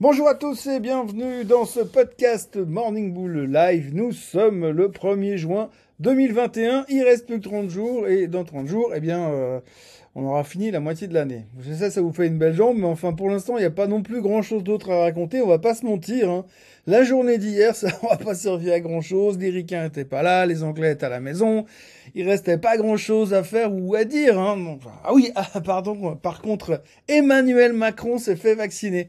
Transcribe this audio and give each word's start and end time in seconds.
Bonjour 0.00 0.28
à 0.28 0.34
tous 0.34 0.66
et 0.66 0.80
bienvenue 0.80 1.44
dans 1.44 1.66
ce 1.66 1.80
podcast 1.80 2.56
Morning 2.56 3.12
Bull 3.12 3.40
Live. 3.52 3.94
Nous 3.94 4.12
sommes 4.12 4.70
le 4.70 4.88
1er 4.88 5.36
juin 5.36 5.68
2021. 5.98 6.86
Il 6.88 7.02
reste 7.02 7.26
plus 7.26 7.38
que 7.38 7.46
30 7.46 7.68
jours 7.68 8.08
et 8.08 8.26
dans 8.26 8.44
30 8.44 8.66
jours, 8.66 8.92
eh 8.94 9.00
bien, 9.00 9.28
euh, 9.28 9.60
on 10.16 10.24
aura 10.24 10.42
fini 10.42 10.72
la 10.72 10.80
moitié 10.80 11.06
de 11.06 11.14
l'année. 11.14 11.46
Je 11.60 11.72
sais, 11.72 11.90
ça 11.90 12.00
vous 12.00 12.12
fait 12.12 12.26
une 12.26 12.38
belle 12.38 12.54
jambe, 12.54 12.78
mais 12.78 12.86
enfin, 12.86 13.12
pour 13.12 13.30
l'instant, 13.30 13.56
il 13.56 13.60
n'y 13.60 13.66
a 13.66 13.70
pas 13.70 13.86
non 13.86 14.02
plus 14.02 14.20
grand 14.20 14.42
chose 14.42 14.64
d'autre 14.64 14.90
à 14.90 15.00
raconter. 15.02 15.40
On 15.40 15.46
va 15.46 15.60
pas 15.60 15.74
se 15.74 15.86
mentir. 15.86 16.28
Hein. 16.28 16.44
La 16.86 17.04
journée 17.04 17.38
d'hier, 17.38 17.76
ça 17.76 17.88
n'a 18.02 18.16
pas 18.16 18.34
servi 18.34 18.72
à 18.72 18.80
grand 18.80 19.02
chose. 19.02 19.38
Les 19.38 19.50
ricains 19.50 19.84
n'étaient 19.84 20.04
pas 20.04 20.22
là, 20.22 20.46
les 20.46 20.64
anglais 20.64 20.92
étaient 20.92 21.06
à 21.06 21.10
la 21.10 21.20
maison. 21.20 21.64
Il 22.16 22.28
restait 22.28 22.58
pas 22.58 22.76
grand 22.76 22.96
chose 22.96 23.32
à 23.32 23.44
faire 23.44 23.72
ou 23.72 23.94
à 23.94 24.04
dire. 24.04 24.38
Hein. 24.38 24.78
ah 25.04 25.14
oui, 25.14 25.30
ah, 25.36 25.60
pardon. 25.60 26.16
Par 26.16 26.42
contre, 26.42 26.82
Emmanuel 27.06 27.72
Macron 27.72 28.18
s'est 28.18 28.36
fait 28.36 28.56
vacciner. 28.56 29.06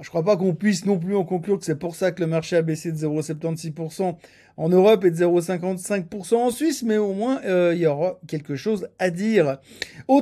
Je 0.00 0.02
je 0.02 0.08
crois 0.10 0.24
pas 0.24 0.36
qu'on 0.36 0.54
puisse 0.54 0.84
non 0.84 0.98
plus 0.98 1.16
en 1.16 1.24
conclure 1.24 1.58
que 1.58 1.64
c'est 1.64 1.78
pour 1.78 1.94
ça 1.94 2.12
que 2.12 2.20
le 2.20 2.26
marché 2.26 2.56
a 2.56 2.62
baissé 2.62 2.92
de 2.92 2.96
0,76% 2.96 4.16
en 4.56 4.68
Europe 4.68 5.04
et 5.04 5.10
de 5.10 5.16
0,55% 5.16 6.34
en 6.34 6.50
Suisse, 6.50 6.82
mais 6.82 6.96
au 6.96 7.12
moins 7.12 7.40
euh, 7.44 7.72
il 7.74 7.80
y 7.80 7.86
aura 7.86 8.18
quelque 8.26 8.56
chose 8.56 8.88
à 8.98 9.10
dire. 9.10 9.58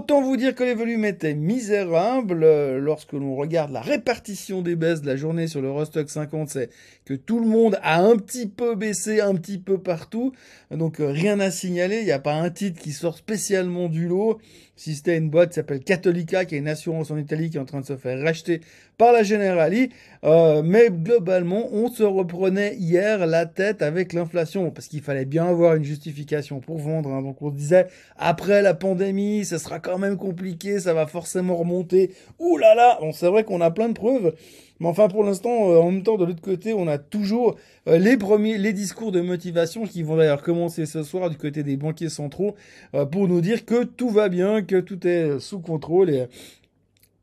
Autant 0.04 0.20
vous 0.20 0.36
dire 0.36 0.54
que 0.54 0.62
les 0.62 0.74
volumes 0.74 1.06
étaient 1.06 1.32
misérables 1.32 2.44
euh, 2.44 2.78
lorsque 2.78 3.14
l'on 3.14 3.36
regarde 3.36 3.72
la 3.72 3.80
répartition 3.80 4.60
des 4.60 4.76
baisses 4.76 5.00
de 5.00 5.06
la 5.06 5.16
journée 5.16 5.46
sur 5.46 5.62
le 5.62 5.70
Rostock 5.70 6.10
50, 6.10 6.50
c'est 6.50 6.68
que 7.06 7.14
tout 7.14 7.40
le 7.40 7.46
monde 7.46 7.78
a 7.80 8.02
un 8.02 8.18
petit 8.18 8.46
peu 8.46 8.74
baissé 8.74 9.22
un 9.22 9.34
petit 9.34 9.56
peu 9.56 9.78
partout, 9.78 10.34
donc 10.70 11.00
euh, 11.00 11.06
rien 11.06 11.40
à 11.40 11.50
signaler, 11.50 12.00
il 12.00 12.04
n'y 12.04 12.12
a 12.12 12.18
pas 12.18 12.34
un 12.34 12.50
titre 12.50 12.82
qui 12.82 12.92
sort 12.92 13.16
spécialement 13.16 13.88
du 13.88 14.06
lot. 14.06 14.42
Si 14.76 14.94
c'était 14.94 15.16
une 15.16 15.30
boîte 15.30 15.50
qui 15.50 15.54
s'appelle 15.54 15.80
Catholica, 15.80 16.44
qui 16.44 16.56
est 16.56 16.58
une 16.58 16.68
assurance 16.68 17.10
en 17.10 17.16
Italie 17.16 17.48
qui 17.48 17.56
est 17.56 17.60
en 17.60 17.64
train 17.64 17.80
de 17.80 17.86
se 17.86 17.96
faire 17.96 18.20
racheter 18.20 18.60
par 18.96 19.12
la 19.12 19.22
Generali, 19.22 19.90
mais 20.22 20.88
globalement 20.90 21.68
on 21.72 21.88
se 21.90 22.02
reprenait 22.02 22.76
hier 22.76 23.26
la 23.26 23.46
tête 23.46 23.82
avec 23.82 24.12
l'inflation, 24.12 24.70
parce 24.70 24.88
qu'il 24.88 25.02
fallait 25.02 25.24
bien 25.24 25.46
avoir 25.46 25.74
une 25.74 25.84
justification 25.84 26.60
pour 26.60 26.78
vendre. 26.78 27.10
Hein. 27.10 27.22
Donc 27.22 27.42
on 27.42 27.50
disait, 27.50 27.86
après 28.16 28.62
la 28.62 28.74
pandémie, 28.74 29.44
ça 29.44 29.58
sera 29.58 29.80
quand 29.80 29.98
même 29.98 30.16
compliqué, 30.16 30.78
ça 30.80 30.94
va 30.94 31.06
forcément 31.06 31.56
remonter. 31.56 32.12
Ouh 32.38 32.56
là 32.56 32.74
là 32.74 32.98
Bon, 33.00 33.12
c'est 33.12 33.28
vrai 33.28 33.44
qu'on 33.44 33.60
a 33.60 33.70
plein 33.70 33.88
de 33.88 33.94
preuves. 33.94 34.34
Mais 34.80 34.88
enfin, 34.88 35.08
pour 35.08 35.22
l'instant, 35.22 35.70
euh, 35.70 35.78
en 35.78 35.90
même 35.90 36.02
temps, 36.02 36.16
de 36.16 36.24
l'autre 36.24 36.42
côté, 36.42 36.74
on 36.74 36.88
a 36.88 36.98
toujours 36.98 37.56
euh, 37.88 37.98
les 37.98 38.16
premiers, 38.16 38.58
les 38.58 38.72
discours 38.72 39.12
de 39.12 39.20
motivation 39.20 39.84
qui 39.84 40.02
vont 40.02 40.16
d'ailleurs 40.16 40.42
commencer 40.42 40.84
ce 40.84 41.02
soir 41.02 41.30
du 41.30 41.36
côté 41.36 41.62
des 41.62 41.76
banquiers 41.76 42.08
centraux 42.08 42.56
euh, 42.94 43.06
pour 43.06 43.28
nous 43.28 43.40
dire 43.40 43.64
que 43.64 43.84
tout 43.84 44.10
va 44.10 44.28
bien, 44.28 44.62
que 44.62 44.80
tout 44.80 45.06
est 45.06 45.38
sous 45.38 45.60
contrôle 45.60 46.10
et 46.10 46.26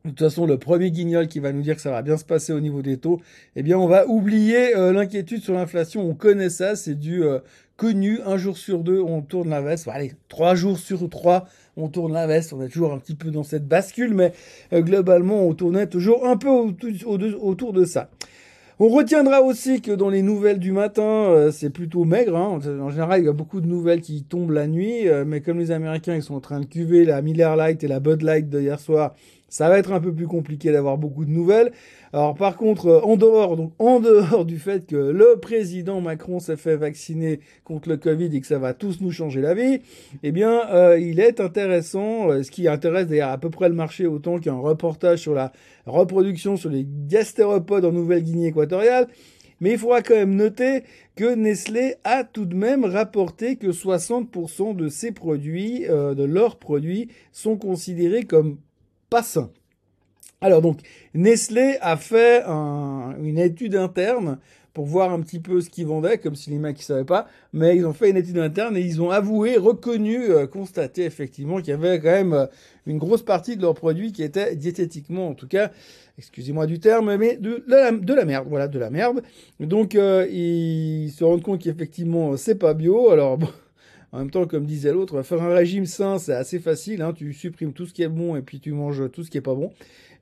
de 0.03 0.09
toute 0.09 0.19
façon, 0.19 0.47
le 0.47 0.57
premier 0.57 0.89
guignol 0.89 1.27
qui 1.27 1.39
va 1.39 1.51
nous 1.51 1.61
dire 1.61 1.75
que 1.75 1.81
ça 1.81 1.91
va 1.91 2.01
bien 2.01 2.17
se 2.17 2.25
passer 2.25 2.53
au 2.53 2.59
niveau 2.59 2.81
des 2.81 2.97
taux, 2.97 3.21
eh 3.55 3.61
bien, 3.61 3.77
on 3.77 3.87
va 3.87 4.07
oublier 4.07 4.75
euh, 4.75 4.91
l'inquiétude 4.91 5.43
sur 5.43 5.53
l'inflation. 5.53 6.01
On 6.01 6.15
connaît 6.15 6.49
ça, 6.49 6.75
c'est 6.75 6.95
du 6.95 7.23
euh, 7.23 7.37
connu. 7.77 8.19
Un 8.25 8.37
jour 8.37 8.57
sur 8.57 8.79
deux, 8.79 8.99
on 8.99 9.21
tourne 9.21 9.49
la 9.49 9.61
veste. 9.61 9.87
allez, 9.87 10.13
trois 10.27 10.55
jours 10.55 10.79
sur 10.79 11.07
trois, 11.07 11.47
on 11.77 11.87
tourne 11.87 12.13
la 12.13 12.25
veste. 12.25 12.51
On 12.51 12.63
est 12.63 12.69
toujours 12.69 12.93
un 12.93 12.97
petit 12.97 13.13
peu 13.13 13.29
dans 13.29 13.43
cette 13.43 13.67
bascule, 13.67 14.15
mais 14.15 14.33
euh, 14.73 14.81
globalement, 14.81 15.45
on 15.45 15.53
tournait 15.53 15.85
toujours 15.85 16.25
un 16.25 16.35
peu 16.35 16.49
autour 16.49 17.71
de 17.71 17.85
ça. 17.85 18.09
On 18.79 18.89
retiendra 18.89 19.43
aussi 19.43 19.81
que 19.81 19.91
dans 19.91 20.09
les 20.09 20.23
nouvelles 20.23 20.57
du 20.57 20.71
matin, 20.71 21.51
c'est 21.51 21.69
plutôt 21.69 22.03
maigre. 22.03 22.35
Hein. 22.35 22.59
En 22.81 22.89
général, 22.89 23.21
il 23.21 23.25
y 23.25 23.29
a 23.29 23.33
beaucoup 23.33 23.61
de 23.61 23.67
nouvelles 23.67 24.01
qui 24.01 24.23
tombent 24.23 24.49
la 24.49 24.65
nuit, 24.65 25.03
mais 25.23 25.41
comme 25.41 25.59
les 25.59 25.69
Américains 25.69 26.15
ils 26.15 26.23
sont 26.23 26.33
en 26.33 26.39
train 26.39 26.59
de 26.59 26.65
cuver 26.65 27.05
la 27.05 27.21
Miller 27.21 27.55
Light 27.55 27.83
et 27.83 27.87
la 27.87 27.99
Bud 27.99 28.23
Light 28.23 28.49
de 28.49 28.59
hier 28.59 28.79
soir, 28.79 29.13
ça 29.51 29.67
va 29.67 29.77
être 29.77 29.91
un 29.91 29.99
peu 29.99 30.13
plus 30.13 30.27
compliqué 30.27 30.71
d'avoir 30.71 30.97
beaucoup 30.97 31.25
de 31.25 31.29
nouvelles. 31.29 31.73
Alors 32.13 32.35
par 32.35 32.55
contre, 32.55 32.87
euh, 32.87 33.01
en 33.01 33.17
dehors, 33.17 33.57
donc 33.57 33.73
en 33.79 33.99
dehors 33.99 34.45
du 34.47 34.57
fait 34.57 34.87
que 34.87 34.95
le 34.95 35.39
président 35.41 35.99
Macron 35.99 36.39
s'est 36.39 36.55
fait 36.55 36.77
vacciner 36.77 37.41
contre 37.65 37.89
le 37.89 37.97
Covid 37.97 38.33
et 38.33 38.39
que 38.39 38.47
ça 38.47 38.59
va 38.59 38.73
tous 38.73 39.01
nous 39.01 39.11
changer 39.11 39.41
la 39.41 39.53
vie, 39.53 39.81
eh 40.23 40.31
bien, 40.31 40.69
euh, 40.69 40.97
il 40.97 41.19
est 41.19 41.41
intéressant, 41.41 42.31
euh, 42.31 42.43
ce 42.43 42.49
qui 42.49 42.69
intéresse 42.69 43.07
d'ailleurs 43.07 43.29
à 43.29 43.37
peu 43.37 43.49
près 43.49 43.67
le 43.67 43.75
marché 43.75 44.07
autant 44.07 44.39
qu'un 44.39 44.55
reportage 44.55 45.19
sur 45.19 45.33
la 45.33 45.51
reproduction 45.85 46.55
sur 46.55 46.69
les 46.69 46.87
gastéropodes 46.87 47.83
en 47.83 47.91
Nouvelle-Guinée 47.91 48.47
équatoriale. 48.47 49.07
Mais 49.59 49.73
il 49.73 49.77
faudra 49.77 50.01
quand 50.01 50.15
même 50.15 50.35
noter 50.35 50.83
que 51.17 51.35
Nestlé 51.35 51.95
a 52.05 52.23
tout 52.23 52.45
de 52.45 52.55
même 52.55 52.85
rapporté 52.85 53.57
que 53.57 53.67
60% 53.67 54.75
de 54.75 54.87
ses 54.87 55.11
produits, 55.11 55.81
de 55.81 56.23
leurs 56.23 56.55
produits, 56.55 57.09
sont 57.31 57.57
considérés 57.57 58.23
comme 58.23 58.57
Alors 60.39 60.61
donc, 60.61 60.79
Nestlé 61.13 61.77
a 61.81 61.97
fait 61.97 62.43
une 62.45 63.37
étude 63.37 63.75
interne 63.75 64.39
pour 64.73 64.85
voir 64.85 65.11
un 65.11 65.19
petit 65.19 65.39
peu 65.39 65.59
ce 65.59 65.69
qu'ils 65.69 65.85
vendaient, 65.85 66.17
comme 66.17 66.35
si 66.35 66.49
les 66.49 66.57
mecs 66.57 66.77
ne 66.77 66.81
savaient 66.81 67.03
pas, 67.03 67.27
mais 67.51 67.75
ils 67.75 67.85
ont 67.85 67.91
fait 67.91 68.09
une 68.09 68.15
étude 68.15 68.37
interne 68.37 68.77
et 68.77 68.79
ils 68.79 69.01
ont 69.01 69.09
avoué, 69.09 69.57
reconnu, 69.57 70.29
euh, 70.29 70.47
constaté 70.47 71.03
effectivement 71.03 71.57
qu'il 71.57 71.67
y 71.67 71.71
avait 71.73 71.99
quand 71.99 72.11
même 72.11 72.31
euh, 72.31 72.45
une 72.85 72.99
grosse 72.99 73.21
partie 73.21 73.57
de 73.57 73.61
leurs 73.61 73.73
produits 73.73 74.13
qui 74.13 74.23
étaient 74.23 74.55
diététiquement, 74.55 75.27
en 75.27 75.33
tout 75.33 75.47
cas, 75.49 75.71
excusez-moi 76.17 76.65
du 76.65 76.79
terme, 76.79 77.17
mais 77.17 77.35
de, 77.35 77.65
la, 77.67 77.91
de 77.91 78.13
la 78.13 78.23
merde, 78.23 78.47
voilà, 78.47 78.69
de 78.69 78.79
la 78.79 78.89
merde. 78.89 79.23
Donc 79.59 79.95
euh, 79.95 80.25
ils 80.31 81.11
se 81.11 81.25
rendent 81.25 81.43
compte 81.43 81.61
qu'effectivement 81.61 82.37
c'est 82.37 82.55
pas 82.55 82.73
bio, 82.73 83.09
alors 83.09 83.37
bon, 83.37 83.49
en 84.13 84.19
même 84.19 84.31
temps, 84.31 84.45
comme 84.45 84.65
disait 84.65 84.91
l'autre, 84.91 85.21
faire 85.21 85.41
un 85.41 85.53
régime 85.53 85.85
sain, 85.85 86.19
c'est 86.19 86.33
assez 86.33 86.59
facile. 86.59 87.01
Hein. 87.01 87.13
tu 87.13 87.31
supprimes 87.33 87.73
tout 87.73 87.85
ce 87.85 87.93
qui 87.93 88.03
est 88.03 88.09
bon 88.09 88.35
et 88.35 88.41
puis 88.41 88.59
tu 88.59 88.73
manges 88.73 89.09
tout 89.11 89.23
ce 89.23 89.31
qui 89.31 89.37
est 89.37 89.41
pas 89.41 89.55
bon. 89.55 89.71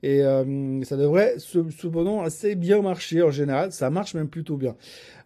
Et 0.02 0.22
euh, 0.22 0.82
ça 0.84 0.96
devrait 0.96 1.34
cependant 1.38 2.22
assez 2.22 2.54
bien 2.54 2.80
marcher 2.80 3.22
en 3.22 3.30
général. 3.30 3.72
Ça 3.72 3.90
marche 3.90 4.14
même 4.14 4.28
plutôt 4.28 4.56
bien. 4.56 4.76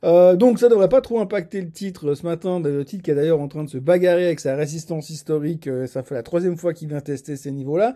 Euh, 0.02 0.34
donc 0.34 0.58
ça 0.58 0.68
devrait 0.68 0.88
pas 0.88 1.00
trop 1.00 1.20
impacter 1.20 1.60
le 1.60 1.70
titre 1.70 2.14
ce 2.14 2.24
matin. 2.24 2.60
Le 2.60 2.84
titre 2.84 3.02
qui 3.02 3.10
est 3.10 3.14
d'ailleurs 3.14 3.40
en 3.40 3.48
train 3.48 3.64
de 3.64 3.70
se 3.70 3.78
bagarrer 3.78 4.26
avec 4.26 4.40
sa 4.40 4.56
résistance 4.56 5.10
historique. 5.10 5.68
Euh, 5.68 5.86
ça 5.86 6.02
fait 6.02 6.14
la 6.14 6.22
troisième 6.22 6.56
fois 6.56 6.74
qu'il 6.74 6.88
vient 6.88 7.00
tester 7.00 7.36
ces 7.36 7.52
niveaux-là. 7.52 7.94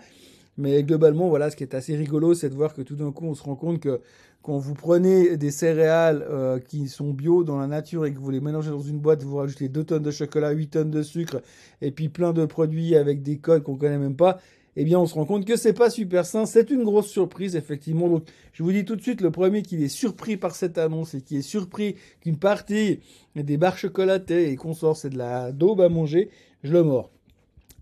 Mais 0.58 0.82
globalement, 0.82 1.28
voilà, 1.28 1.50
ce 1.50 1.56
qui 1.56 1.62
est 1.62 1.74
assez 1.74 1.96
rigolo, 1.96 2.34
c'est 2.34 2.50
de 2.50 2.54
voir 2.54 2.74
que 2.74 2.82
tout 2.82 2.96
d'un 2.96 3.12
coup, 3.12 3.26
on 3.26 3.34
se 3.34 3.44
rend 3.44 3.54
compte 3.54 3.78
que 3.78 4.00
quand 4.42 4.58
vous 4.58 4.74
prenez 4.74 5.36
des 5.36 5.52
céréales 5.52 6.26
euh, 6.28 6.58
qui 6.58 6.88
sont 6.88 7.12
bio 7.12 7.44
dans 7.44 7.58
la 7.58 7.68
nature 7.68 8.06
et 8.06 8.12
que 8.12 8.18
vous 8.18 8.30
les 8.30 8.40
mélangez 8.40 8.70
dans 8.70 8.80
une 8.80 8.98
boîte, 8.98 9.22
vous 9.22 9.36
rajoutez 9.36 9.68
2 9.68 9.84
tonnes 9.84 10.02
de 10.02 10.10
chocolat, 10.10 10.50
8 10.50 10.68
tonnes 10.68 10.90
de 10.90 11.02
sucre 11.02 11.42
et 11.80 11.92
puis 11.92 12.08
plein 12.08 12.32
de 12.32 12.44
produits 12.44 12.96
avec 12.96 13.22
des 13.22 13.38
codes 13.38 13.62
qu'on 13.62 13.76
connaît 13.76 13.98
même 13.98 14.16
pas, 14.16 14.38
eh 14.74 14.84
bien, 14.84 14.98
on 14.98 15.06
se 15.06 15.14
rend 15.14 15.26
compte 15.26 15.44
que 15.44 15.56
c'est 15.56 15.72
pas 15.72 15.90
super 15.90 16.24
sain. 16.26 16.44
C'est 16.44 16.70
une 16.70 16.84
grosse 16.84 17.08
surprise, 17.08 17.56
effectivement. 17.56 18.08
Donc, 18.08 18.24
je 18.52 18.62
vous 18.64 18.72
dis 18.72 18.84
tout 18.84 18.96
de 18.96 19.02
suite, 19.02 19.20
le 19.20 19.30
premier 19.30 19.62
qui 19.62 19.82
est 19.82 19.88
surpris 19.88 20.36
par 20.36 20.54
cette 20.54 20.78
annonce 20.78 21.14
et 21.14 21.20
qui 21.20 21.36
est 21.36 21.42
surpris 21.42 21.96
qu'une 22.20 22.38
partie 22.38 23.00
des 23.36 23.56
barres 23.56 23.78
chocolatées 23.78 24.50
et 24.50 24.56
qu'on 24.56 24.74
sort, 24.74 24.96
c'est 24.96 25.10
de 25.10 25.18
la 25.18 25.52
daube 25.52 25.80
à 25.80 25.88
manger, 25.88 26.30
je 26.62 26.72
le 26.72 26.82
mords. 26.84 27.10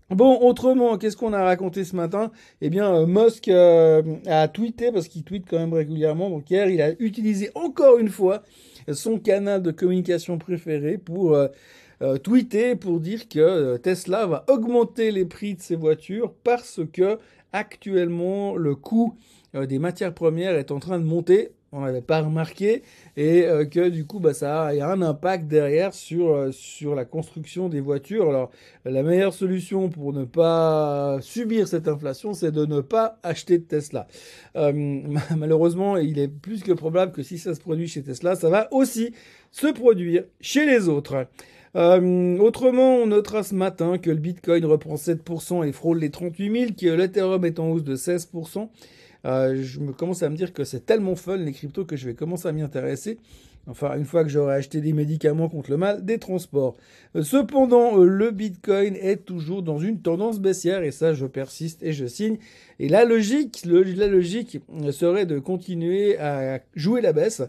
Bon, 0.09 0.39
autrement, 0.39 0.97
qu'est-ce 0.97 1.17
qu'on 1.17 1.33
a 1.33 1.43
raconté 1.43 1.83
ce 1.83 1.93
matin? 1.93 2.31
Eh 2.61 2.69
bien, 2.69 2.95
euh, 2.95 3.05
Musk 3.05 3.49
euh, 3.49 4.01
a 4.25 4.47
tweeté, 4.47 4.89
parce 4.93 5.09
qu'il 5.09 5.23
tweet 5.23 5.45
quand 5.49 5.59
même 5.59 5.73
régulièrement, 5.73 6.29
donc 6.29 6.49
hier, 6.49 6.69
il 6.69 6.81
a 6.81 6.91
utilisé 6.99 7.49
encore 7.55 7.97
une 7.97 8.07
fois 8.07 8.41
son 8.93 9.19
canal 9.19 9.61
de 9.61 9.71
communication 9.71 10.37
préféré 10.37 10.97
pour 10.97 11.35
euh, 11.35 12.17
tweeter, 12.23 12.77
pour 12.77 13.01
dire 13.01 13.27
que 13.27 13.75
Tesla 13.77 14.25
va 14.27 14.45
augmenter 14.47 15.11
les 15.11 15.25
prix 15.25 15.55
de 15.55 15.61
ses 15.61 15.75
voitures 15.75 16.33
parce 16.45 16.79
que 16.93 17.19
actuellement, 17.51 18.55
le 18.55 18.75
coût 18.75 19.17
des 19.53 19.79
matières 19.79 20.13
premières 20.13 20.55
est 20.55 20.71
en 20.71 20.79
train 20.79 20.99
de 20.99 21.05
monter 21.05 21.49
on 21.71 21.81
n'avait 21.81 22.01
pas 22.01 22.21
remarqué 22.21 22.83
et 23.17 23.43
euh, 23.43 23.65
que 23.65 23.89
du 23.89 24.05
coup 24.05 24.19
bah 24.19 24.33
ça 24.33 24.67
a, 24.67 24.91
un 24.91 25.01
impact 25.01 25.47
derrière 25.47 25.93
sur 25.93 26.33
euh, 26.33 26.51
sur 26.51 26.95
la 26.95 27.03
construction 27.03 27.67
des 27.67 27.81
voitures. 27.81 28.29
Alors 28.29 28.51
la 28.85 29.03
meilleure 29.03 29.33
solution 29.33 29.89
pour 29.89 30.13
ne 30.13 30.23
pas 30.23 31.17
subir 31.21 31.67
cette 31.67 31.87
inflation, 31.87 32.33
c'est 32.33 32.51
de 32.51 32.65
ne 32.65 32.79
pas 32.79 33.19
acheter 33.23 33.57
de 33.57 33.63
Tesla. 33.63 34.07
Euh, 34.55 34.71
malheureusement, 35.37 35.97
il 35.97 36.19
est 36.19 36.29
plus 36.29 36.63
que 36.63 36.71
probable 36.71 37.11
que 37.11 37.23
si 37.23 37.37
ça 37.37 37.53
se 37.53 37.59
produit 37.59 37.87
chez 37.87 38.01
Tesla, 38.01 38.35
ça 38.35 38.49
va 38.49 38.71
aussi 38.73 39.13
se 39.51 39.67
produire 39.67 40.23
chez 40.39 40.65
les 40.65 40.87
autres. 40.87 41.27
autrement, 41.75 42.95
on 42.97 43.07
notera 43.07 43.43
ce 43.43 43.55
matin 43.55 43.97
que 43.97 44.09
le 44.09 44.17
Bitcoin 44.17 44.65
reprend 44.65 44.95
7% 44.95 45.67
et 45.67 45.71
frôle 45.71 45.99
les 45.99 46.11
38 46.11 46.59
000, 46.59 46.71
que 46.79 46.95
l'Ethereum 46.95 47.43
est 47.45 47.59
en 47.59 47.69
hausse 47.69 47.83
de 47.83 47.95
16%. 47.95 48.69
Euh, 49.25 49.61
je 49.61 49.79
me 49.79 49.93
commence 49.93 50.23
à 50.23 50.29
me 50.29 50.35
dire 50.35 50.53
que 50.53 50.63
c'est 50.63 50.85
tellement 50.85 51.15
fun 51.15 51.37
les 51.37 51.51
cryptos 51.51 51.85
que 51.85 51.95
je 51.95 52.05
vais 52.05 52.13
commencer 52.13 52.47
à 52.47 52.51
m'y 52.51 52.61
intéresser. 52.61 53.17
Enfin, 53.69 53.97
une 53.97 54.05
fois 54.05 54.23
que 54.23 54.29
j'aurai 54.29 54.55
acheté 54.55 54.79
des 54.79 54.93
médicaments 54.93 55.49
contre 55.49 55.71
le 55.71 55.77
mal 55.77 56.05
des 56.05 56.19
transports. 56.19 56.77
Euh, 57.17 57.23
cependant, 57.23 57.99
euh, 57.99 58.05
le 58.05 58.31
Bitcoin 58.31 58.95
est 58.95 59.25
toujours 59.25 59.61
dans 59.61 59.77
une 59.77 59.99
tendance 59.99 60.39
baissière 60.39 60.83
et 60.83 60.91
ça, 60.91 61.13
je 61.13 61.25
persiste 61.25 61.83
et 61.83 61.91
je 61.91 62.05
signe. 62.05 62.37
Et 62.79 62.87
la 62.87 63.03
logique, 63.03 63.65
la 63.65 64.07
logique 64.07 64.59
serait 64.91 65.25
de 65.25 65.39
continuer 65.39 66.17
à 66.17 66.61
jouer 66.75 67.01
la 67.01 67.11
baisse 67.11 67.41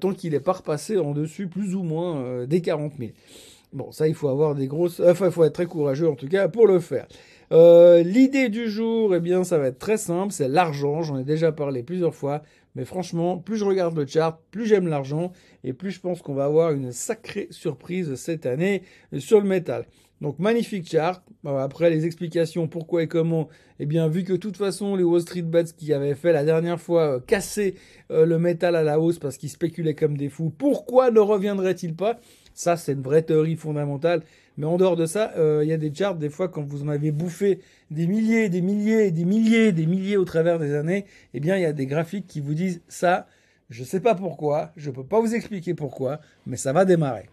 tant 0.00 0.12
qu'il 0.12 0.32
n'est 0.32 0.40
pas 0.40 0.52
repassé 0.52 0.98
en 0.98 1.12
dessus 1.12 1.46
plus 1.46 1.74
ou 1.74 1.82
moins 1.82 2.44
des 2.46 2.60
40 2.60 2.92
000. 2.98 3.12
Bon, 3.72 3.90
ça, 3.90 4.06
il 4.06 4.14
faut 4.14 4.28
avoir 4.28 4.54
des 4.54 4.66
grosses, 4.66 5.00
enfin, 5.00 5.26
il 5.26 5.32
faut 5.32 5.44
être 5.44 5.54
très 5.54 5.66
courageux 5.66 6.08
en 6.08 6.14
tout 6.14 6.28
cas 6.28 6.48
pour 6.48 6.66
le 6.66 6.78
faire. 6.78 7.06
Euh, 7.52 8.02
l'idée 8.02 8.48
du 8.48 8.70
jour, 8.70 9.14
eh 9.14 9.20
bien, 9.20 9.44
ça 9.44 9.58
va 9.58 9.68
être 9.68 9.78
très 9.78 9.96
simple, 9.96 10.32
c'est 10.32 10.48
l'argent. 10.48 11.02
J'en 11.02 11.18
ai 11.18 11.24
déjà 11.24 11.52
parlé 11.52 11.82
plusieurs 11.82 12.14
fois. 12.14 12.42
Mais 12.74 12.84
franchement, 12.86 13.36
plus 13.38 13.58
je 13.58 13.64
regarde 13.64 13.96
le 13.96 14.06
chart, 14.06 14.40
plus 14.50 14.64
j'aime 14.66 14.88
l'argent 14.88 15.32
et 15.62 15.74
plus 15.74 15.90
je 15.90 16.00
pense 16.00 16.22
qu'on 16.22 16.34
va 16.34 16.46
avoir 16.46 16.72
une 16.72 16.90
sacrée 16.92 17.48
surprise 17.50 18.14
cette 18.14 18.46
année 18.46 18.82
sur 19.18 19.40
le 19.40 19.46
métal. 19.46 19.86
Donc 20.22 20.38
magnifique 20.38 20.88
chart. 20.88 21.20
Après 21.44 21.90
les 21.90 22.06
explications 22.06 22.68
pourquoi 22.68 23.02
et 23.02 23.08
comment, 23.08 23.48
eh 23.80 23.86
bien 23.86 24.06
vu 24.06 24.22
que 24.22 24.34
de 24.34 24.36
toute 24.36 24.56
façon 24.56 24.94
les 24.94 25.02
Wall 25.02 25.20
Street 25.20 25.42
Bets 25.42 25.74
qui 25.76 25.92
avaient 25.92 26.14
fait 26.14 26.32
la 26.32 26.44
dernière 26.44 26.80
fois 26.80 27.16
euh, 27.16 27.18
casser 27.18 27.74
euh, 28.12 28.24
le 28.24 28.38
métal 28.38 28.76
à 28.76 28.84
la 28.84 29.00
hausse 29.00 29.18
parce 29.18 29.36
qu'ils 29.36 29.48
spéculaient 29.48 29.96
comme 29.96 30.16
des 30.16 30.28
fous, 30.28 30.52
pourquoi 30.56 31.10
ne 31.10 31.18
reviendrait-il 31.18 31.96
pas? 31.96 32.20
Ça 32.54 32.76
c'est 32.76 32.92
une 32.92 33.02
vraie 33.02 33.22
théorie 33.22 33.56
fondamentale. 33.56 34.22
Mais 34.56 34.66
en 34.66 34.76
dehors 34.76 34.94
de 34.94 35.06
ça, 35.06 35.32
euh, 35.38 35.64
il 35.64 35.68
y 35.68 35.72
a 35.72 35.76
des 35.76 35.92
charts 35.92 36.14
des 36.14 36.30
fois 36.30 36.48
quand 36.48 36.62
vous 36.62 36.84
en 36.84 36.88
avez 36.88 37.10
bouffé 37.10 37.58
des 37.90 38.06
milliers, 38.06 38.48
des 38.48 38.60
milliers, 38.60 39.10
des 39.10 39.24
milliers, 39.24 39.72
des 39.72 39.86
milliers 39.86 40.18
au 40.18 40.24
travers 40.24 40.60
des 40.60 40.72
années, 40.72 41.04
eh 41.34 41.40
bien 41.40 41.56
il 41.56 41.62
y 41.62 41.66
a 41.66 41.72
des 41.72 41.86
graphiques 41.86 42.28
qui 42.28 42.38
vous 42.38 42.54
disent 42.54 42.80
ça. 42.86 43.26
Je 43.70 43.82
sais 43.82 44.00
pas 44.00 44.14
pourquoi, 44.14 44.70
je 44.76 44.92
peux 44.92 45.04
pas 45.04 45.18
vous 45.18 45.34
expliquer 45.34 45.74
pourquoi, 45.74 46.20
mais 46.46 46.56
ça 46.56 46.72
va 46.72 46.84
démarrer. 46.84 47.28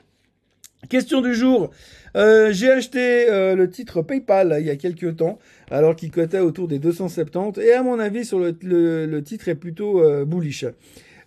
Question 0.88 1.22
du 1.22 1.36
jour. 1.36 1.72
Euh, 2.16 2.54
j'ai 2.54 2.72
acheté 2.72 3.30
euh, 3.30 3.54
le 3.54 3.70
titre 3.70 4.02
PayPal 4.02 4.56
il 4.60 4.66
y 4.66 4.70
a 4.70 4.78
quelques 4.78 5.18
temps, 5.18 5.38
alors 5.70 5.96
qu'il 5.96 6.10
cotait 6.10 6.40
autour 6.40 6.70
des 6.70 6.80
270, 6.80 7.62
et 7.62 7.74
à 7.74 7.84
mon 7.84 8.00
avis, 8.00 8.24
sur 8.24 8.40
le, 8.40 8.56
le, 8.62 9.24
titre 9.24 9.50
est 9.50 9.56
plutôt 9.56 10.02
euh, 10.02 10.24
bullish. 10.24 10.66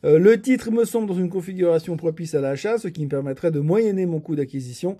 le 0.02 0.40
titre 0.40 0.70
me 0.70 0.84
semble 0.84 1.06
dans 1.06 1.14
une 1.14 1.28
configuration 1.28 1.96
propice 1.96 2.34
à 2.34 2.40
l'achat, 2.40 2.78
ce 2.78 2.88
qui 2.88 3.04
me 3.04 3.10
permettrait 3.10 3.50
de 3.50 3.60
moyenner 3.60 4.06
mon 4.06 4.20
coût 4.20 4.34
d'acquisition. 4.34 4.96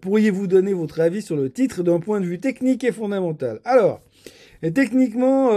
Pourriez-vous 0.00 0.46
donner 0.46 0.72
votre 0.72 1.00
avis 1.00 1.22
sur 1.22 1.36
le 1.36 1.50
titre 1.50 1.82
d'un 1.82 2.00
point 2.00 2.20
de 2.20 2.26
vue 2.26 2.40
technique 2.40 2.82
et 2.82 2.92
fondamental? 2.92 3.60
Alors, 3.64 4.00
techniquement, 4.74 5.52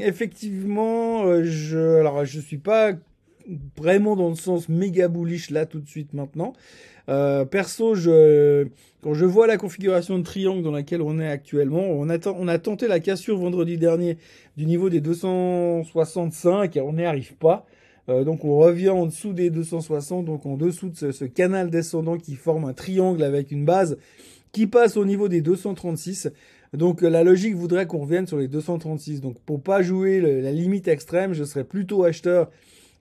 effectivement, 0.00 1.42
je, 1.42 2.00
alors 2.00 2.26
je 2.26 2.40
suis 2.40 2.58
pas 2.58 2.92
vraiment 3.76 4.16
dans 4.16 4.28
le 4.28 4.34
sens 4.34 4.68
méga 4.68 5.08
bullish 5.08 5.50
là 5.50 5.66
tout 5.66 5.80
de 5.80 5.88
suite 5.88 6.12
maintenant. 6.12 6.52
Euh, 7.08 7.46
perso, 7.46 7.94
je, 7.94 8.66
quand 9.02 9.14
je 9.14 9.24
vois 9.24 9.46
la 9.46 9.56
configuration 9.56 10.18
de 10.18 10.24
triangle 10.24 10.62
dans 10.62 10.70
laquelle 10.70 11.00
on 11.00 11.18
est 11.18 11.28
actuellement, 11.28 11.80
on 11.80 12.10
a, 12.10 12.18
on 12.28 12.48
a 12.48 12.58
tenté 12.58 12.86
la 12.86 13.00
cassure 13.00 13.38
vendredi 13.38 13.78
dernier 13.78 14.18
du 14.56 14.66
niveau 14.66 14.90
des 14.90 15.00
265 15.00 16.76
et 16.76 16.80
on 16.82 16.92
n'y 16.92 17.04
arrive 17.04 17.34
pas. 17.36 17.66
Euh, 18.10 18.24
donc 18.24 18.44
on 18.44 18.58
revient 18.58 18.90
en 18.90 19.06
dessous 19.06 19.32
des 19.32 19.48
260, 19.48 20.26
donc 20.26 20.44
en 20.44 20.56
dessous 20.56 20.90
de 20.90 20.96
ce, 20.96 21.12
ce, 21.12 21.24
canal 21.24 21.70
descendant 21.70 22.18
qui 22.18 22.34
forme 22.34 22.66
un 22.66 22.74
triangle 22.74 23.22
avec 23.22 23.50
une 23.50 23.64
base 23.64 23.96
qui 24.52 24.66
passe 24.66 24.96
au 24.96 25.04
niveau 25.06 25.28
des 25.28 25.40
236. 25.40 26.30
Donc 26.74 27.00
la 27.00 27.24
logique 27.24 27.54
voudrait 27.54 27.86
qu'on 27.86 28.00
revienne 28.00 28.26
sur 28.26 28.36
les 28.36 28.48
236. 28.48 29.22
Donc 29.22 29.38
pour 29.46 29.62
pas 29.62 29.80
jouer 29.80 30.20
la 30.20 30.52
limite 30.52 30.88
extrême, 30.88 31.32
je 31.32 31.44
serais 31.44 31.64
plutôt 31.64 32.04
acheteur 32.04 32.50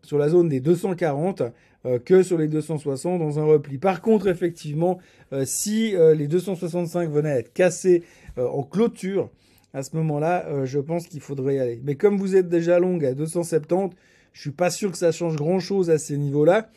sur 0.08 0.18
la 0.18 0.30
zone 0.30 0.48
des 0.48 0.62
240 0.62 1.44
euh, 1.86 2.00
que 2.00 2.24
sur 2.24 2.38
les 2.38 2.48
260 2.48 3.20
dans 3.20 3.40
un 3.40 3.44
repli. 3.44 3.78
Par 3.78 4.02
contre, 4.02 4.28
effectivement, 4.28 5.00
euh, 5.34 5.44
si 5.46 5.94
euh, 5.96 6.16
les 6.16 6.28
265 6.28 7.12
venaient 7.12 7.32
à 7.32 7.40
être 7.40 7.52
cassés 7.54 8.04
en 8.38 8.64
clôture, 8.64 9.30
à 9.74 9.84
ce 9.84 9.96
moment-là, 9.98 10.64
je 10.66 10.80
pense 10.80 11.08
qu'il 11.08 11.22
faudrait 11.22 11.56
y 11.56 11.60
aller. 11.60 11.82
Mais 11.84 11.96
comme 11.96 12.18
vous 12.18 12.36
êtes 12.36 12.48
déjà 12.50 12.80
long 12.80 13.00
à 13.04 13.14
270, 13.14 13.96
je 14.32 14.42
suis 14.42 14.52
pas 14.52 14.70
sûr 14.70 14.92
que 14.92 14.98
ça 14.98 15.12
change 15.12 15.36
grand-chose 15.36 15.90
à 15.90 15.98
ces 15.98 16.18
niveaux-là. 16.18 16.70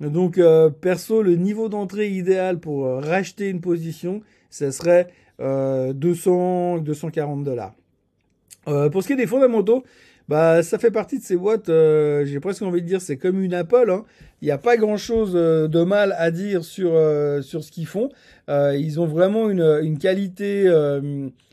Donc, 0.00 0.38
perso, 0.82 1.22
le 1.22 1.36
niveau 1.36 1.70
d'entrée 1.70 2.10
idéal 2.10 2.60
pour 2.60 2.84
racheter 2.86 3.48
une 3.48 3.62
position, 3.62 4.20
ce 4.50 4.70
serait 4.70 5.08
200, 5.38 6.78
240 6.78 7.42
dollars. 7.42 7.74
pour 8.64 9.02
ce 9.02 9.06
qui 9.06 9.14
est 9.14 9.16
des 9.16 9.26
fondamentaux, 9.26 9.82
bah, 10.28 10.62
ça 10.62 10.78
fait 10.78 10.90
partie 10.90 11.18
de 11.18 11.24
ces 11.24 11.36
boîtes, 11.36 11.70
euh, 11.70 12.26
j'ai 12.26 12.38
presque 12.38 12.60
envie 12.60 12.82
de 12.82 12.86
dire, 12.86 13.00
c'est 13.00 13.16
comme 13.16 13.42
une 13.42 13.54
Apple. 13.54 13.90
Hein. 13.90 14.04
Il 14.42 14.44
n'y 14.44 14.50
a 14.50 14.58
pas 14.58 14.76
grand-chose 14.76 15.32
euh, 15.34 15.68
de 15.68 15.82
mal 15.82 16.14
à 16.18 16.30
dire 16.30 16.64
sur, 16.64 16.90
euh, 16.92 17.40
sur 17.40 17.64
ce 17.64 17.72
qu'ils 17.72 17.86
font. 17.86 18.10
ils 18.48 19.00
ont 19.00 19.06
vraiment 19.06 19.48
une, 19.48 19.62
une 19.82 19.98
qualité... 19.98 20.66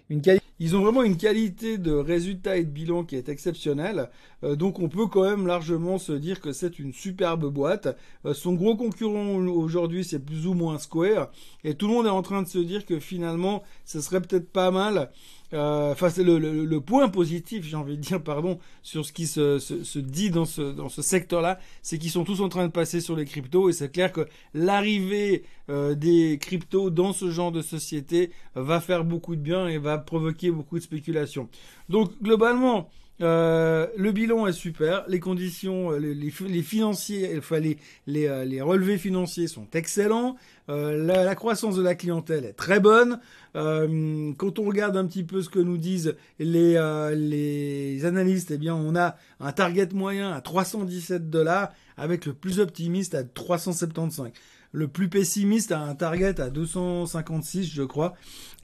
une 0.10 0.22
qualité 0.22 0.42
ils 0.58 0.74
ont 0.78 0.82
vraiment 0.82 1.04
une 1.04 1.18
qualité 1.18 1.78
de 1.78 1.92
résultat 1.92 2.56
et 2.56 2.64
de 2.64 2.70
bilan 2.70 3.04
qui 3.04 3.18
est 3.18 3.28
exceptionnelle. 3.28 4.10
donc 4.42 4.80
on 4.80 4.88
peut 4.88 5.08
quand 5.08 5.30
même 5.30 5.48
largement 5.48 5.98
se 5.98 6.14
dire 6.14 6.40
que 6.40 6.54
c'est 6.54 6.80
une 6.80 6.94
superbe 6.94 7.52
boîte. 7.52 7.98
son 8.32 8.54
gros 8.54 8.78
concurrent 8.78 9.36
aujourd'hui 9.36 10.06
c'est 10.06 10.24
plus 10.24 10.48
ou 10.48 10.54
moins 10.54 10.80
Square. 10.80 11.30
Et 11.66 11.74
tout 11.74 11.88
le 11.88 11.94
monde 11.94 12.06
est 12.06 12.10
en 12.10 12.22
train 12.22 12.42
de 12.42 12.48
se 12.48 12.60
dire 12.60 12.86
que 12.86 13.00
finalement 13.00 13.64
ce 13.84 14.00
serait 14.00 14.22
peut-être 14.22 14.50
pas 14.50 14.72
mal 14.72 14.96
euh, 14.98 15.10
enfin, 15.54 16.10
c'est 16.10 16.24
le, 16.24 16.38
le, 16.40 16.82
point 16.82 17.10
positif, 17.10 17.66
j'ai 17.66 17.76
envie 17.76 17.98
de 17.98 18.02
dire, 18.02 18.22
pardon, 18.22 18.60
sur 18.82 19.06
ce 19.06 19.14
qui 19.14 19.28
se, 19.28 19.60
se, 19.60 19.84
se 19.84 20.00
dit 20.00 20.30
dans 20.30 20.46
ce, 20.46 20.62
dans 20.62 20.90
ce 20.90 21.02
secteur-là, 21.02 21.60
c'est 21.82 21.98
qu'ils 21.98 22.12
sont 22.12 22.24
tous 22.24 22.42
en 22.42 22.50
train 22.50 22.66
de 22.66 22.72
passer 22.72 23.02
sur 23.02 23.16
les 23.16 23.26
cryptos 23.26 23.70
et 23.70 23.74
c'est 23.74 23.92
clair 23.92 24.12
que 24.12 24.28
l'arrivée 24.54 25.44
euh, 25.70 25.96
des 25.96 26.38
cryptos 26.40 26.90
dans 26.90 27.14
ce 27.14 27.32
genre 27.32 27.52
de 27.52 27.62
société 27.62 28.32
va 28.56 28.80
faire 28.82 29.04
beaucoup 29.04 29.36
de 29.36 29.42
bien 29.42 29.68
et 29.68 29.78
va 29.78 29.98
provoquer 29.98 30.52
beaucoup 30.52 30.78
de 30.78 30.84
spéculation. 30.84 31.50
Donc, 31.90 32.12
globalement, 32.22 32.90
euh, 33.22 33.88
le 33.98 34.12
bilan 34.12 34.46
est 34.46 34.54
super, 34.54 35.06
les 35.08 35.22
conditions, 35.22 35.92
euh, 35.92 35.98
les, 35.98 36.62
financiers, 36.62 37.34
enfin 37.38 37.60
les, 37.60 37.78
les, 38.08 38.28
euh, 38.28 38.44
les, 38.44 38.62
relevés 38.62 38.98
financiers 38.98 39.48
sont 39.48 39.68
excellents, 39.74 40.36
la, 40.68 41.36
croissance 41.36 41.78
de 41.78 41.82
la 41.82 41.96
clientèle 41.96 42.44
est 42.44 42.54
très 42.54 42.80
bonne. 42.80 43.20
Quand 43.54 44.60
on 44.60 44.64
regarde 44.64 44.98
un 44.98 45.06
petit 45.06 45.24
peu 45.24 45.42
ce 45.42 45.50
que 45.50 45.60
nous 45.60 45.78
disent 45.78 46.16
les, 46.40 46.74
les 47.16 48.06
analystes, 48.06 48.52
eh 48.52 48.58
bien 48.58 48.76
on 48.76 48.96
a 48.96 49.16
un 49.40 49.52
target 49.52 49.90
moyen 49.94 50.32
à 50.32 50.42
317 50.42 51.30
dollars 51.30 51.72
avec 51.98 52.26
le 52.26 52.34
plus 52.34 52.60
optimiste 52.60 53.16
à 53.16 53.24
375 53.24 54.32
le 54.76 54.90
plus 54.90 55.08
pessimiste 55.08 55.72
a 55.72 55.80
un 55.80 55.96
target 55.96 56.42
à 56.42 56.50
256, 56.50 57.72
je 57.72 57.84
crois. 57.84 58.14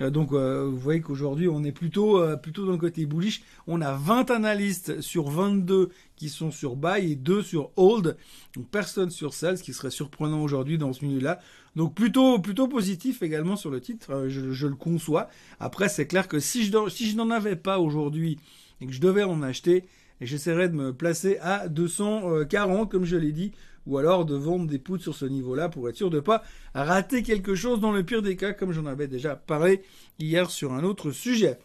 Euh, 0.02 0.10
donc, 0.10 0.34
euh, 0.34 0.68
vous 0.70 0.78
voyez 0.78 1.00
qu'aujourd'hui, 1.00 1.48
on 1.48 1.64
est 1.64 1.72
plutôt, 1.72 2.22
euh, 2.22 2.36
plutôt 2.36 2.66
dans 2.66 2.74
le 2.74 2.78
côté 2.78 3.06
bullish. 3.06 3.42
On 3.66 3.82
a 3.82 3.94
20 3.94 4.30
analystes 4.30 5.00
sur 5.00 5.30
22 5.30 5.90
qui 6.18 6.28
sont 6.28 6.52
sur 6.52 6.76
buy 6.76 7.14
et 7.14 7.16
2 7.16 7.42
sur 7.42 7.72
hold. 7.78 8.18
Donc, 8.56 8.68
personne 8.70 9.10
sur 9.10 9.34
sell, 9.34 9.58
ce 9.58 9.64
qui 9.64 9.74
serait 9.74 9.90
surprenant 9.90 10.44
aujourd'hui 10.44 10.78
dans 10.78 10.92
ce 10.92 11.06
milieu-là. 11.06 11.40
Donc, 11.78 11.96
plutôt, 11.96 12.40
plutôt 12.40 12.68
positif 12.68 13.24
également 13.24 13.56
sur 13.56 13.72
le 13.72 13.80
titre. 13.80 14.26
Je, 14.28 14.52
je 14.52 14.68
le 14.68 14.76
conçois. 14.76 15.30
Après, 15.62 15.88
c'est 15.88 16.08
clair 16.08 16.28
que 16.28 16.40
si 16.40 16.66
je, 16.66 16.90
si 16.90 17.10
je 17.10 17.16
n'en 17.16 17.30
avais 17.30 17.56
pas 17.56 17.80
aujourd'hui 17.80 18.38
et 18.82 18.86
que 18.86 18.92
je 18.92 19.00
devais 19.00 19.24
en 19.24 19.42
acheter, 19.42 19.86
j'essaierais 20.20 20.68
de 20.68 20.76
me 20.76 20.94
placer 20.94 21.38
à 21.42 21.70
240, 21.70 22.92
comme 22.92 23.06
je 23.06 23.16
l'ai 23.16 23.32
dit, 23.32 23.54
ou 23.88 23.98
alors 23.98 24.26
de 24.26 24.36
vendre 24.36 24.68
des 24.68 24.80
poutres 24.80 25.04
sur 25.04 25.16
ce 25.16 25.26
niveau-là 25.26 25.70
pour 25.70 25.90
être 25.90 25.96
sûr 25.96 26.10
de 26.10 26.18
ne 26.18 26.22
pas 26.22 26.44
rater 26.74 27.24
quelque 27.24 27.56
chose 27.56 27.80
dans 27.80 27.92
le 27.92 28.04
pire 28.04 28.22
des 28.22 28.36
cas, 28.36 28.54
comme 28.54 28.72
j'en 28.72 28.86
avais 28.86 29.08
déjà 29.08 29.36
parlé 29.36 29.82
hier 30.20 30.50
sur 30.50 30.74
un 30.74 30.84
autre 30.84 31.12
sujet. 31.12 31.58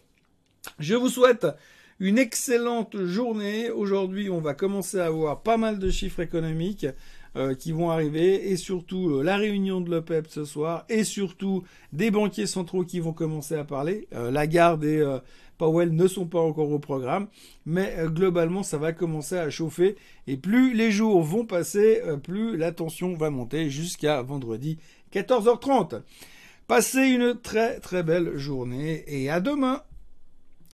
Je 0.79 0.95
vous 0.95 1.09
souhaite 1.09 1.47
une 1.99 2.17
excellente 2.17 3.05
journée. 3.05 3.71
Aujourd'hui, 3.71 4.29
on 4.29 4.39
va 4.39 4.53
commencer 4.53 4.99
à 4.99 5.05
avoir 5.05 5.41
pas 5.41 5.57
mal 5.57 5.79
de 5.79 5.89
chiffres 5.89 6.19
économiques 6.19 6.85
euh, 7.37 7.53
qui 7.53 7.71
vont 7.71 7.91
arriver. 7.91 8.49
Et 8.49 8.57
surtout 8.57 9.09
euh, 9.09 9.23
la 9.23 9.37
réunion 9.37 9.79
de 9.79 9.91
l'OPEP 9.91 10.27
ce 10.27 10.43
soir. 10.43 10.85
Et 10.89 11.03
surtout 11.03 11.63
des 11.93 12.09
banquiers 12.09 12.47
centraux 12.47 12.83
qui 12.83 12.99
vont 12.99 13.13
commencer 13.13 13.55
à 13.55 13.63
parler. 13.63 14.07
Euh, 14.13 14.31
Lagarde 14.31 14.83
et 14.83 15.03
Powell 15.57 15.93
ne 15.93 16.07
sont 16.07 16.25
pas 16.25 16.39
encore 16.39 16.71
au 16.71 16.79
programme, 16.79 17.27
mais 17.65 17.95
globalement 18.05 18.61
ça 18.61 18.77
va 18.77 18.93
commencer 18.93 19.37
à 19.37 19.49
chauffer. 19.49 19.95
Et 20.27 20.37
plus 20.37 20.73
les 20.73 20.91
jours 20.91 21.21
vont 21.23 21.45
passer, 21.45 22.01
plus 22.23 22.57
la 22.57 22.71
tension 22.71 23.15
va 23.15 23.29
monter 23.31 23.69
jusqu'à 23.69 24.21
vendredi 24.21 24.77
14h30. 25.13 26.01
Passez 26.67 27.07
une 27.07 27.33
très 27.39 27.79
très 27.79 28.03
belle 28.03 28.37
journée 28.37 29.03
et 29.07 29.29
à 29.29 29.39
demain 29.39 29.81